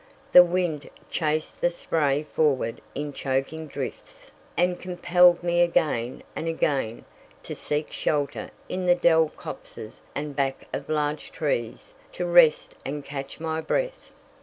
The 0.31 0.43
wind 0.43 0.89
chased 1.11 1.61
the 1.61 1.69
spray 1.69 2.23
forward 2.23 2.81
in 2.95 3.13
choking 3.13 3.67
drifts, 3.67 4.31
and 4.57 4.79
compelled 4.79 5.43
me 5.43 5.61
again 5.61 6.23
and 6.35 6.47
again 6.47 7.05
to 7.43 7.53
seek 7.53 7.91
shelter 7.91 8.49
in 8.67 8.87
the 8.87 8.95
dell 8.95 9.29
copses 9.29 10.01
and 10.15 10.35
back 10.35 10.67
of 10.73 10.89
large 10.89 11.31
trees 11.31 11.93
to 12.13 12.25
rest 12.25 12.73
and 12.83 13.05
catch 13.05 13.39
my 13.39 13.61
breath. 13.61 14.11